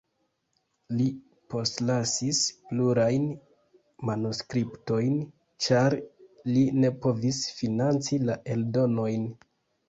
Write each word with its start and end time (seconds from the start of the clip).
Li 0.99 1.03
postlasis 1.53 2.39
plurajn 2.69 3.27
manuskriptojn, 4.11 5.19
ĉar 5.67 5.97
li 6.55 6.65
ne 6.79 6.91
povis 7.05 7.43
financi 7.61 8.21
la 8.25 8.39
eldonojn. 8.57 9.31